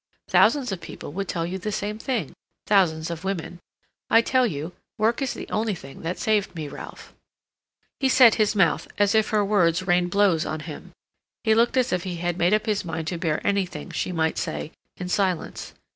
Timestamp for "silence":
15.07-15.71